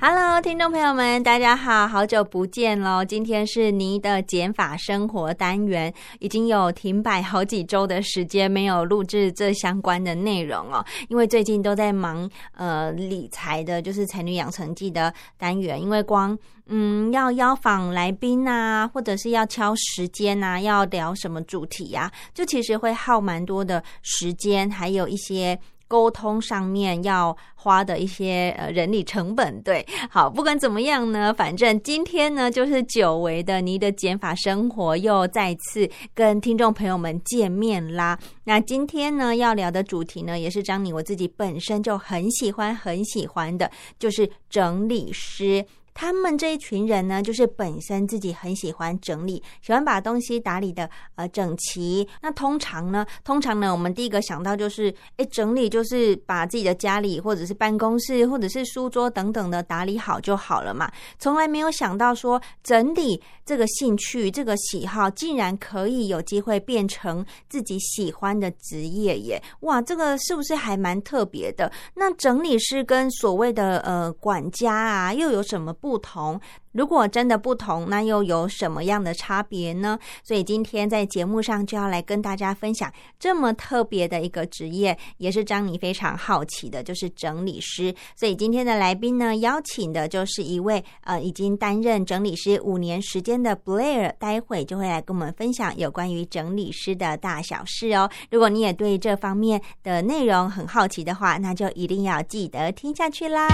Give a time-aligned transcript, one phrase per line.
[0.00, 3.04] Hello，听众朋友们，大家好，好久不见喽！
[3.04, 25.58] 今天是你的减法生活单元，已经有停摆好几周的时间没有录制这相关的内容哦，因为最近都在忙呃理财的，就是才女养成记的单元，因为光嗯要邀访来宾啊，或者是要敲时间啊，要聊什么主题呀，就其实会耗蛮多的时间，还有一些。
[25.88, 38.16] 沟通上面要花的一些呃人力成本，对，好，不管怎么样呢，反正今天呢就是久违的你的减法生活又再次跟听众朋友们见面啦。
[38.44, 45.64] 那今天呢要聊的主题呢，也是张你我自己本身就很喜欢很喜欢的，就是整理师。
[46.00, 52.08] 他们这一群人呢，就是本身自己很喜欢整理，喜欢把东西打理的呃整齐。
[52.22, 60.88] 那通常呢，通常呢，我们第一个想到就是，哎，整理就是把自己的家里或者是办公室或者是书桌等等的打理好就好了嘛。
[61.18, 69.42] 从来没有想到说，整理这个兴趣、这个喜好，竟然可以有机会变成自己喜欢的职业耶！
[69.62, 71.72] 哇，这个是不是还蛮特别的？
[71.96, 75.87] 那整理师跟所谓的呃管家啊，又有什么不？
[75.88, 76.38] 不同，
[76.72, 79.98] 如果真的不同，那又有什么样的差别呢？
[80.22, 87.94] 所以今天在节目上就要来跟大家分享这么特别的一个职业，也是张妮非常好奇的，就是整理师。
[88.14, 98.10] 所以今天的来宾呢，邀请的就是一位呃已经担任整理师五年时间的 Blair，待会就会来跟我们分享有关于整理师的大小事哦。
[98.30, 103.48] 如果你也对这方面的内容很好奇的话，那就一定要记得听下去啦。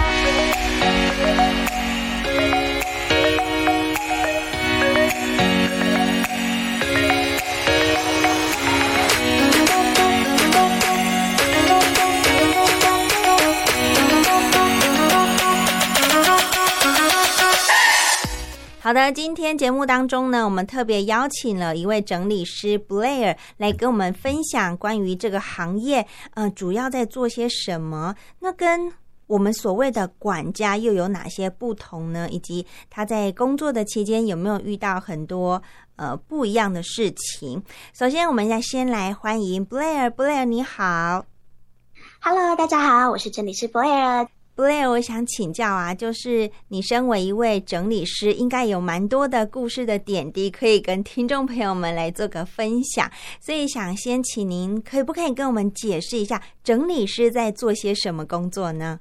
[18.81, 28.15] 好的，今天节目当中呢，我们特别邀请了一位整理师 Blair 来跟我们分享关于这个行业，呃，主要在做些什么。
[28.41, 28.93] 那跟
[29.27, 32.29] 我们所谓的管家又有哪些不同呢？
[32.31, 35.63] 以及他在工作的期间有没有遇到很多
[35.97, 37.63] 呃不一样的事情？
[37.93, 40.11] 首先，我们要先来欢迎 Blair。
[40.11, 41.25] Blair，你好。
[42.21, 44.27] Hello，大家好，我是整理师 Blair。
[44.57, 53.11] Blair，我想请教啊，就是你身为一位整理师，应该有蛮多的故事的点滴可以跟听众朋友们来做个分享，
[53.41, 59.01] 所以想先请您，可以不可以跟我们解释一下，整理师在做些什么工作呢？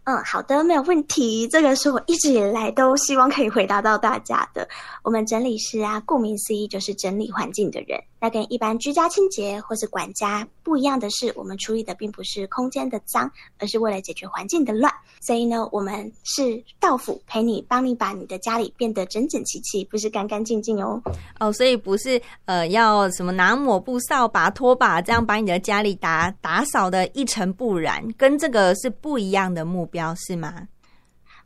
[0.03, 1.47] 嗯，好的，没有问题。
[1.47, 4.67] 这个是我一直以来都希望可以回答到大家的。
[5.03, 8.01] 我们整理师啊，顾名思义就是整理环境的人。
[8.19, 14.91] 那跟一般居家清洁或是管家不一样的是，我们处理的并不是空间的脏，而是为了解决环境的乱。
[15.19, 21.01] 所以呢，我们是到府陪你，帮你把你的家里变得整整齐齐，不是干干净净哦。
[21.39, 30.67] 哦，所以不是呃要什么拿抹布、扫把、拖把这样把你的家里打打扫的一尘不染，跟这个是不一样的目标，是吗？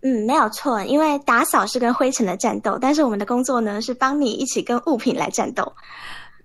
[0.01, 5.73] 嗯，没有错，因为打扫是跟灰尘的战斗，但是我们的工作呢是帮你一起跟物品来战斗。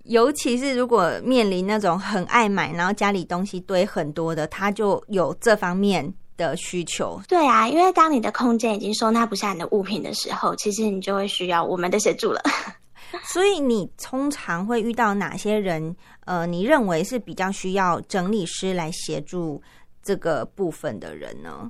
[0.05, 7.21] 尤其是如果面临那种很爱买，然后家里东西堆很多的，他就有这方面的需求。
[7.27, 12.41] 对啊，因为当你的空间已经收纳不下你的物品的时候，其实你就会需要我们的协助了。
[13.25, 15.95] 所以你通常会遇到哪些人？
[16.25, 19.61] 呃，你认为是比较需要整理师来协助
[20.01, 21.69] 这个部分的人呢？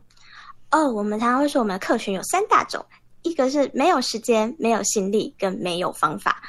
[0.71, 2.85] 哦，我们常常会说，我们的客群有三大种，
[3.23, 6.41] 一个是没有时间、没有心力跟没有方法。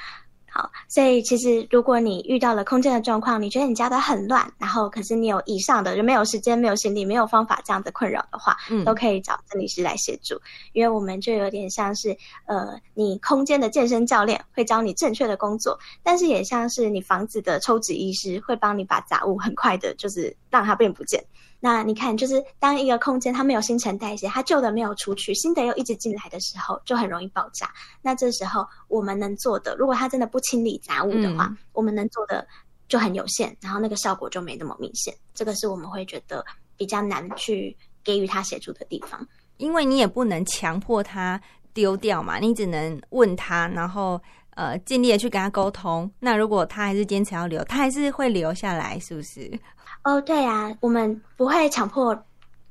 [0.55, 10.39] 好，所以其实如果你遇到了空间的状况，你觉得你家的很乱，然后可是你有以上的就没有时间、没有心力、没有方法这样的困扰的话，嗯，都可以找整理师来协助，
[10.75, 12.15] 因为我们就有点像是
[12.45, 21.25] 呃，你空间的健身教练会教你正确的工作，但是也像是你房子的抽纸医师会帮你把杂物很快的，就是让它变不见。
[21.65, 27.73] 那你看，就是当一个空间它没有新陈代谢，它旧的没有出去，新的又一直进来的时候，就很容易爆炸。
[28.03, 32.45] 那这时候我们能做的，如果它真的不清理杂物的话，我们能做的
[32.89, 35.15] 就很有限，然后那个效果就没那么明显。
[35.35, 36.45] 这个是我们会觉得
[36.77, 39.25] 比较难去给予他协助的地方。
[39.59, 41.41] 因为你也不能强迫他
[41.73, 44.21] 丢掉嘛，你只能问他，然后
[44.57, 46.11] 呃尽力的去跟他沟通。
[46.19, 49.49] 那如果他还是坚持要留，他还是会留下来，是不是？
[50.05, 52.25] 哦，对啊，我们不会强迫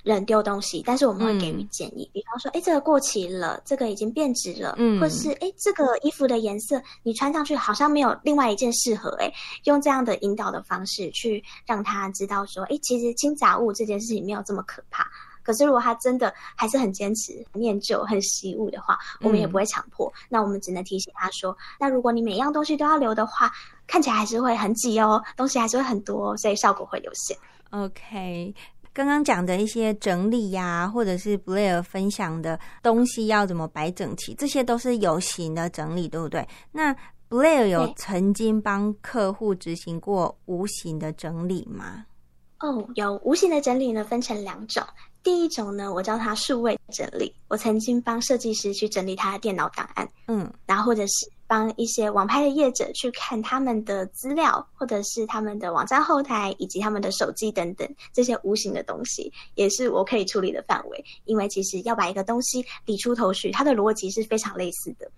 [0.03, 2.09] 人丢东西，但是我们会给予建议。
[2.11, 9.31] 比方说，哎，这个过期了，这个已经变质了，嗯，或是哎，这个衣服的颜色你穿上去好像没有另外一件适合，哎，
[9.63, 15.07] 用这样的引导的方式去让他知道说，哎，其实清杂物这件事情没有这么可怕。
[15.43, 20.11] 可是，如果他真的还是很坚持、念旧、很习物的话，我们也不会强迫。
[20.29, 23.51] 那我们只能提醒他说：“那如果你每样东西都要留的话，
[23.87, 27.37] 看起来还是会很挤哦，东西还是会很多，所以效果会有限。”
[27.71, 28.53] OK，
[28.93, 36.47] 刚刚讲的一些整理呀，或者是 Blair 分享的东西要怎么摆整齐，这些都是有形的整理，对不对？
[36.71, 36.93] 那
[37.29, 42.05] Blair 有曾经帮客户执行过无形的整理吗？
[42.59, 44.83] 哦，有无形的整理呢，分成两种。
[45.23, 47.33] 第一种呢，我叫它数位整理。
[47.47, 61.05] 我曾经帮设计师去整理他的电脑档案，嗯，然后或者是帮一些网拍的业者去看他们的资料，或者是他们的网站后台以及他们的手机等等这些无形的东西，也是我可以处理的范围。
[61.25, 65.11] 因为其实要把一个东西理出头绪，它的逻辑是非常类似的。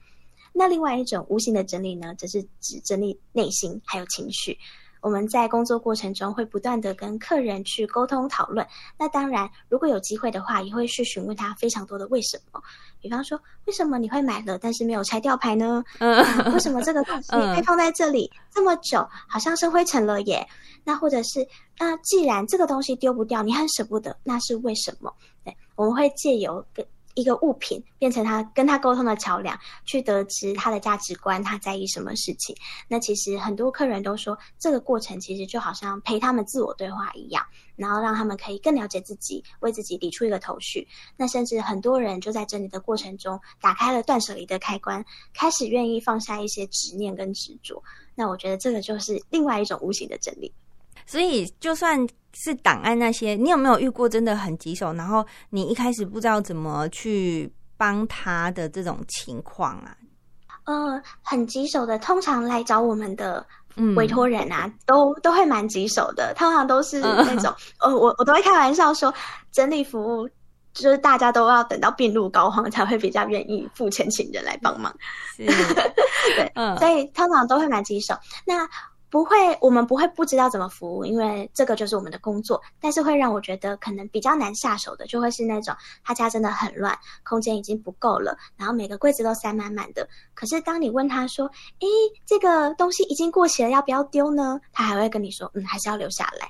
[0.52, 4.58] 那另外一种无形的整理呢，则是指整理内心还有情绪。
[5.04, 8.66] 我们在工作过程中会不断的跟客人去沟通讨论。
[8.98, 12.62] 那当然，如果有机会的话，也会去询问他非常多的为什么。
[13.02, 15.84] 比方说，为什么你会买了，但是没有拆吊牌呢？
[16.54, 20.48] 为什么这个东西被放在这里这么久，好像是灰尘了耶？
[20.86, 21.46] 那或者是，
[21.78, 25.14] 那既然这个东西丢不掉，你很舍不得，那是为什么？
[25.44, 26.86] 对，我们会借由跟。
[27.16, 32.56] 一个物品变成他跟他沟通的桥梁，去得知他的价值观，他在意什么事情。
[32.88, 37.46] 那其实很多客人都说，这个过程其实就好像陪他们自我对话一样，
[37.76, 40.88] 然后让他们可以更了解自己，为自己理出一个头绪。
[41.16, 47.82] 那甚至很多人就在整理的过程中，打开了断舍离的开关，开始愿意放下一些执念跟执着。
[48.16, 50.54] 那我觉得这个就是另外一种无形的整理。
[51.06, 52.00] 所以，就算
[52.34, 54.94] 是档案那些，你有没有遇过真的很棘手？
[54.94, 59.96] 然后你一开始不知道怎么去帮他的这种情况啊？
[60.66, 63.46] 呃，很棘手的，通常来找我们的
[63.96, 66.34] 委托人啊，都都会蛮棘手的。
[66.38, 69.14] 通常都是那种， 呃，我我都会开玩笑说，
[69.52, 70.26] 整理服务
[70.74, 74.96] 就是大家都要等到病入膏肓才会比较愿意付钱请人来帮忙。
[75.38, 78.16] 对，嗯，所以通常都会蛮棘手。
[78.46, 78.66] 那
[79.14, 82.60] 不会，我们不会不知道怎么服务，因为这个就是我们的工作。
[82.82, 85.72] 但是会让我觉得可能比较难下手的，就会是那种
[86.04, 90.10] 他家真的很乱，空间已经不够了，然后每个柜子都塞满满的。
[90.34, 91.46] 可是当你问他说
[91.82, 91.88] ：“诶，
[92.26, 96.50] 这个东西已经过期了，要不要丢呢？”他还会跟你说：“嗯，还是要留下来。”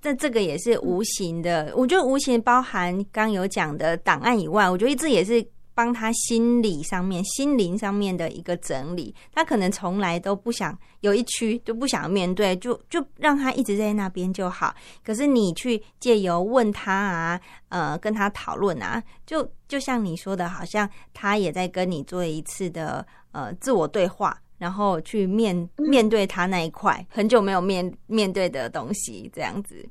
[0.00, 5.44] 那这个也是无形的，我觉得无形包含刚有讲的档案以外，我觉得这也是。
[5.76, 14.74] 帮他心理上面、心灵上面的一个整理，他可能从来都不想有一区就不想面对，就就让他一直在那边就好。
[15.04, 29.86] 可是你去借由问他啊，呃，跟他讨论啊，就就像你说的，好像他也在跟你做一次的呃自我对话，然后去面面对他那一块很久没有面面对的东西，这样子。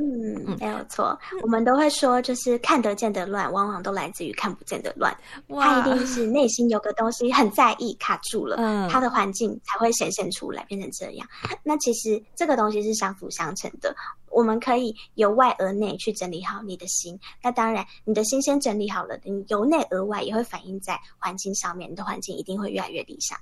[0.00, 1.18] 嗯，没有错。
[1.42, 5.16] 我们都会说，就是看得见的乱，往往都来自于看不见的乱。
[5.48, 8.56] 他一定是内心有个东西很在意，卡住了，
[8.88, 11.28] 他的环境才会显现出来，变成这样。
[11.62, 13.94] 那其实这个东西是相辅相成的。
[14.30, 17.18] 我们可以由外而内去整理好你的心。
[17.42, 23.36] 那当然，你的心先整理好了，你由内而外也会反映在环境上面，你的环境一定会越来越理想。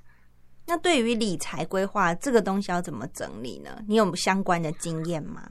[0.64, 3.82] 那对于理财规划这个东西要怎么整理呢？
[3.86, 5.48] 你有相关的经验吗？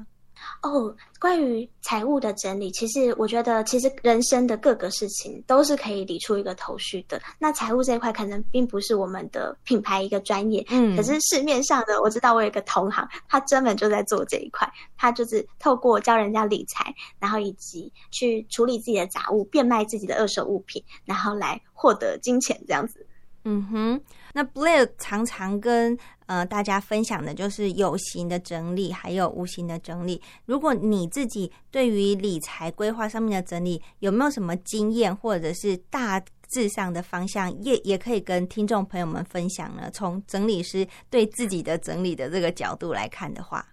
[0.61, 7.21] 哦，关于财务的整理，其实我觉得，其实人生的各个事情都是可以理出一个头绪的。
[7.39, 23.05] 那财务这一块可能并不是我们的品牌一个专业，嗯，可是市面上的我知道，我有一个同行，他专门就在做这一块，他就是透过教人家理财，然后以及去处理自己的杂物、变卖自己的二手物品，然后来获得金钱这样子。
[23.47, 24.01] 嗯哼，
[24.37, 30.21] 那 Blair 常常跟呃大家分享的就是有形的整理，还有无形的整理。
[30.45, 39.89] 如果你自己对于理财规划上面的整理有没有什么经验，或者是大致上的方向，也也可以跟听众朋友们分享呢？
[39.93, 43.65] 从整理师对自己的整理的这个角度来看的话，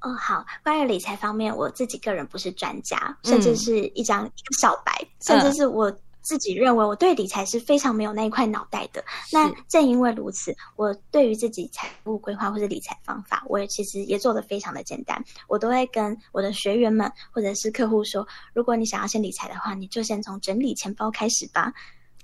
[0.00, 4.28] 哦，好，关于理财方面，我自己个人不是专家，甚至是一张
[4.60, 5.96] 小白，甚至是我。
[6.22, 9.04] 自己认为我对理财是非常没有那一块脑袋的。
[9.32, 15.22] 那正因为如此，我对于自己财务规划或者理财方法，我也其实也做的非常的简单。
[15.48, 21.72] 我都会跟我的学员们或者是客户说，如果你想要先理财的话，你就先从整理钱包开始吧。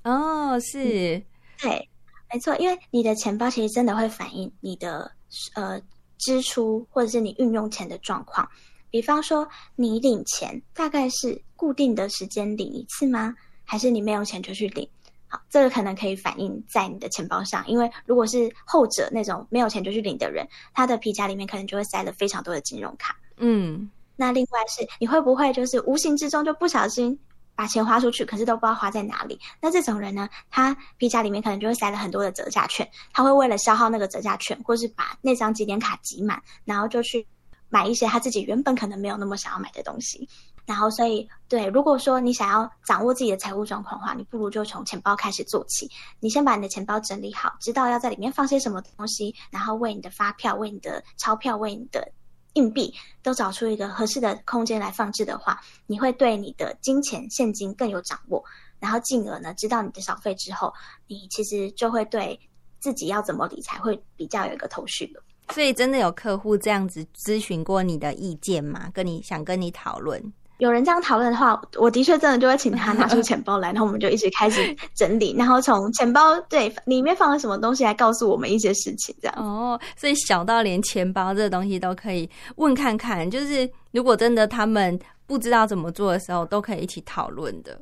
[0.04, 1.22] 哦，是，
[1.60, 1.88] 对，
[2.32, 5.10] 没错，因为你的钱包其实真的会反映你的
[5.54, 5.80] 呃
[6.18, 8.48] 支出或者是你运用钱的状况。
[8.88, 13.34] 比方说，你领钱大概是固定的时间领一次吗？
[13.66, 14.88] 还是你没有钱就去领？
[15.28, 23.14] 好，这个可能可以反映在你的钱包上，因为如果是后者那种没有钱就去领的人，他的皮夹里面可能就会塞了非常多的金融卡。
[23.36, 27.18] 嗯，那另外是你会不会就是无形之中就不小心
[27.56, 29.38] 把钱花出去，可是都不知道花在哪里？
[29.60, 37.26] 那这种人呢，他皮夹里面可能就会塞了很多的折价券，他会为了消耗那个折价券，或是把那张积点卡挤满，然后就去。
[37.68, 40.28] 买一些他自己原本可能没有那么想要买的东西，
[40.66, 45.88] 然后所以对，如果说你想要掌握自己的财务状况的话，你不如就从钱包开始做起。
[46.18, 52.12] 你先把你的钱包整理好，知道要在里面放些什么东西，然后为你的发票、为你的钞票、为你的
[52.54, 52.92] 硬币
[53.22, 58.44] 都找出一个合适的空间来放置的话，你会对你的金钱现金更有掌握，
[58.80, 60.74] 然后进而呢，知道你的小费之后，
[61.06, 62.38] 你其实就会对
[62.80, 65.22] 自己要怎么理财会比较有一个头绪了。
[65.54, 68.90] 所以真的有客户这样子咨询过你的意见吗？
[68.92, 70.20] 跟你想跟你讨论？
[70.58, 79.36] 有人这样讨论的话，我的确真的就会请他拿出 钱包来，然后我们就一起开始整理，然后从钱包对里面放了什么东西来告诉我们一些事情，这样。
[79.38, 87.78] 哦，所以小到连钱包这个东西都可以问看看，就是如果真的他们不知道怎么做的时候，都可以一起讨论的。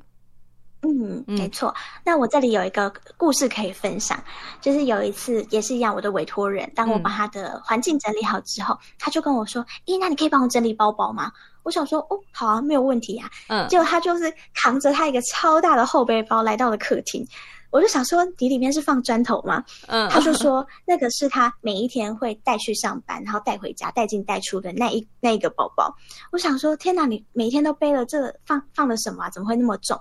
[0.82, 1.74] 嗯，没错。
[2.04, 4.22] 那我这里有一个故事可以分享，
[4.60, 11.32] 就是有一次也是一样，我的委托人，当我把他的环境整理好之后，他就跟我说：“咦，那你可以帮我整理包包吗？”
[11.64, 17.26] 我想说：“哦，好啊，没有问题啊。”嗯，结果他就是扛着他一个超大的后背包来到了客厅。
[17.70, 19.64] 我就想说，你里面是放砖头吗？
[19.88, 25.92] 嗯，他就说那个是他每一天会带去上班，然后带回家、带进带出的那一那一个包包。
[26.30, 29.28] 我想说，天哪，你每天都背了这放放了什么？
[29.30, 30.00] 怎么会那么重？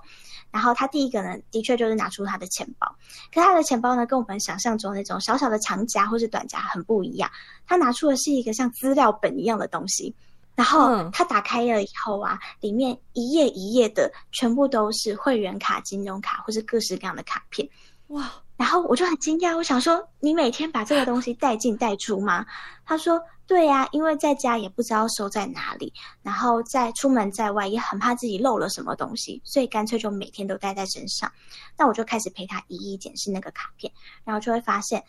[0.52, 2.86] 然后他第一个呢，的确就是拿出他的钱包，
[3.34, 7.28] 可他的钱包呢，跟我们想象中那种小小的长夹或是短夹很不一样。
[7.66, 10.14] 他拿出的是一个像资料本一样的东西。
[10.54, 17.68] 然后他打开了以后啊，里面一页一页的全部都是会员卡、金融卡或是各式各样的卡片，
[18.08, 18.30] 哇！
[18.56, 22.46] 然后我就很惊讶，我想说，你每天把这个东西带进带出吗？
[22.86, 25.92] 他说，对呀，因为在家也不知道收在哪里，
[26.22, 31.32] 然后在出门在外也很怕自己漏了什么东西，所以干脆就每天都带在身上。
[31.76, 33.92] 那我就开始陪他一一检视那个卡片，
[34.22, 35.02] 然后就会发现，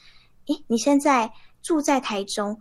[0.47, 2.59] 诶，你现在住在台中。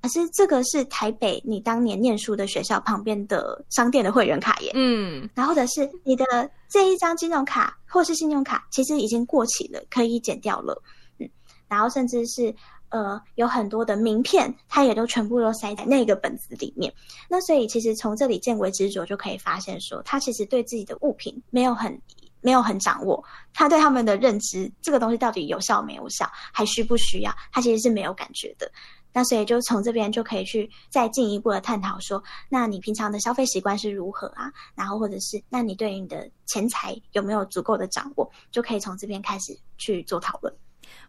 [0.00, 6.24] 可是这个是台北你当年念书的学校旁边的商店的会员卡耶，嗯，然后或者是你的
[6.68, 10.80] 这一张金融卡或是信用卡，其实已经过期了，可以剪掉了，
[11.18, 11.28] 嗯，
[11.66, 12.54] 然后甚至是
[12.90, 16.92] 呃有很多的名片，它也都全部都塞在那个本子里面。
[17.28, 22.00] 那所以其实从这里见微知著就可以发现，说他其实对自己的物品没有很
[22.40, 28.70] 没有很掌握，他对他们的认知，这个东西到底有效没有效，还需不需要，他其实是没有感觉的。
[29.18, 34.48] 那所以就从这边就可以去再进一步的探讨说，那你平常的消费习惯是如何啊？
[34.76, 40.54] 然后或者是那你对于你的钱财有没有足够的掌握，就可以从这边开始去做讨论。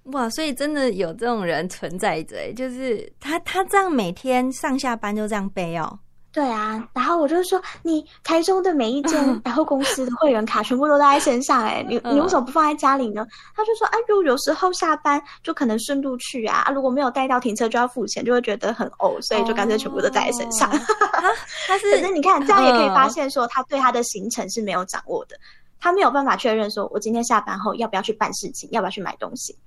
[0.06, 6.00] 哇，所以真的有这种人存在着，就是他他这样每天上下班就这样背哦。
[6.32, 13.26] 对啊，然后我就说，你台中的每一间百货公司的会员卡全部都带在身上，哎，你你为什么不放在家里呢？
[13.56, 20.70] 他就说，哎，如果有时候下班就可能顺路去啊，如果没有带到停车就要付钱，就会觉得很呕，所以就干脆全部都带在身上。
[21.68, 25.36] 他 是，可是你看这样也可以发现说，他对他的行程是没有掌握的，
[25.80, 29.58] 他没有办法确认说我今天下班后要不要去办事情，要不要去买东西。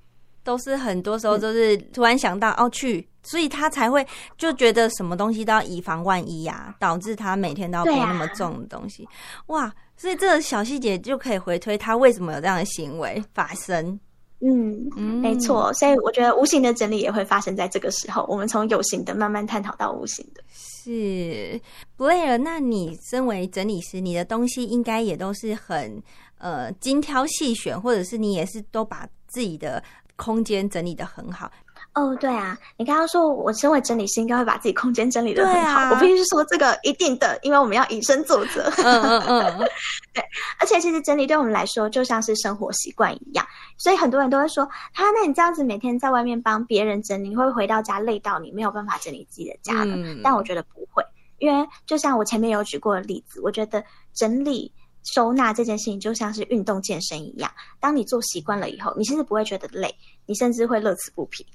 [0.45, 4.05] 都是很多时候都是突然想到哦去，所以他才会
[4.37, 9.09] 就觉得什么东西都要以防万一呀，导致他每天都要背那么重的东西。
[9.47, 13.99] 哇，所以这个小细节就可以回推他为什么有这样的行为发生。
[14.41, 15.73] 嗯，没错。
[15.75, 18.27] 所以我觉得无形的整理也会发生在这个时候。
[18.29, 20.43] 我们从有形的慢慢探讨到无形的。
[20.49, 21.61] 是
[21.97, 26.03] 布莱尔，那你身为整理师，你的东西应该也都是很
[26.39, 29.81] 呃精挑细选，或者是你也是都把自己的。
[30.15, 31.51] 空间整理的很好
[31.95, 38.63] 哦，对啊，你刚刚说我身为整理师应该会把自己空间整理的很好，我必须说这个一定的，因为我们要以身作则。
[38.79, 39.59] 嗯嗯嗯，
[40.15, 40.25] 对，
[40.59, 43.47] 而且其实整理对我们来说就像是生活习惯一样，
[43.77, 49.95] 所以很多人都会说，他那你这样子每天在外面帮别人整理，会回到家累到你没有办法整理自己的家呢？
[50.25, 51.05] 但我觉得不会，
[51.39, 53.85] 因为就像我前面有举过的例子，我觉得
[54.15, 54.73] 整理
[55.15, 59.95] 收纳这件事情就像是运动健身一样，当你做习惯了以后，你甚至不会觉得累，
[60.25, 61.47] 你甚至会乐此不疲，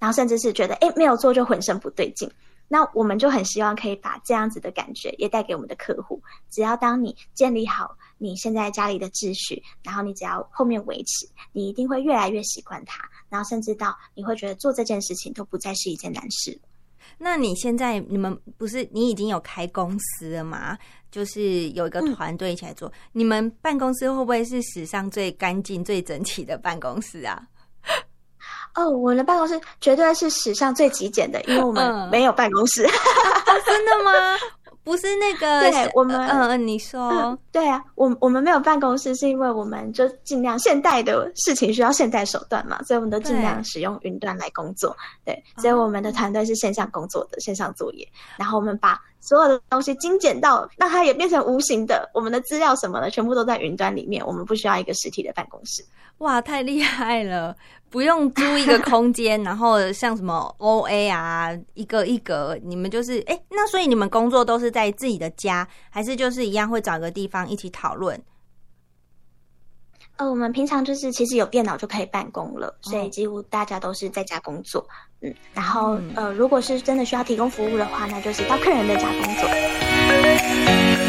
[0.00, 2.28] 然后甚至是觉得哎没有做就浑身不对劲。
[2.72, 6.22] 那我们就很希望可以把这样子的感觉也带给我们的客户。
[6.50, 16.56] 只要当你建立好你现在家里的秩序，然后你只要后面维持，你一定会越来越习惯它，然后甚至到你会觉得做这件事情都不再是一件难事。
[17.18, 20.78] 那你现在你们不是你已经有开公司了吗？
[21.10, 27.48] 就是有一个团队一起来做，你们办公室会不会是史上最干净、最整齐的办公室啊？
[28.74, 32.82] 哦，我的办公室绝对是史上最极简的，因为我们没有办公室。
[33.66, 34.10] 真的吗？
[34.82, 44.96] 不是那个，对我们，嗯，你说，对啊，我我们没有办公室，是因为我们就尽量现代的事情需要现代手段嘛，所以我们都尽量使用云端来工作。
[45.24, 48.08] 对，所以我们的团队是线上工作的，线上作业，
[48.38, 55.84] 然后我们把所有的东西精简到让它也变成无形的，我们的资料什么的全部都在云端里面，我们不需要一个实体的办公室。
[56.18, 57.56] 哇，太厉害了！
[57.88, 68.20] 不用租一个空间， 然后像什么 O A 啊，一个一格，你们就是哎，那所以你们工作都是在自己的家，还是就是一样会找个地方一起讨论？
[70.20, 74.86] 呃，我们平常就是其实有电脑就可以办公了，所以几乎大家都是在家工作。
[75.22, 80.99] 嗯，然后呃，如果是真的需要提供服务的话，那就是到客人的家工作。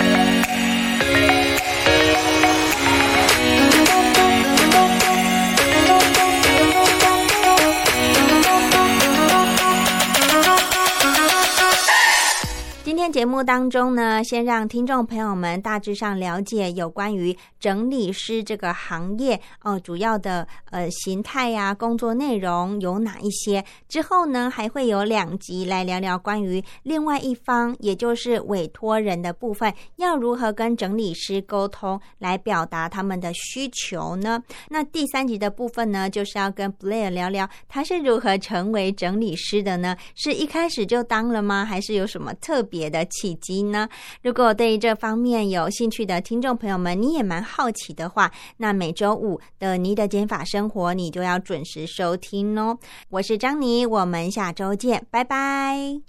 [13.01, 23.65] 今天节目当中呢，先让听众朋友们大致上了解有关于整理师这个行业哦，主要的呃形态呀，工作内容有哪一些。
[23.89, 34.39] 之后呢，还会有两集来聊聊关于另外一方，也就是委托人的部分，要如何跟整理师沟通，来表达他们的需求呢？
[34.69, 39.97] 那第三集的部分呢，就是要跟 Blair 聊聊他是如何成为整理师的呢？
[40.13, 41.65] 是一开始就当了吗？
[41.65, 42.90] 还是有什么特别？
[42.91, 43.89] 的契机呢？
[44.21, 52.77] 如果对这方面有兴趣的听众朋友们，你也蛮好奇的话，那每周五的你的减法生活，你就要准时收听哦。
[53.09, 55.99] 我是张妮，我们下周见，拜拜。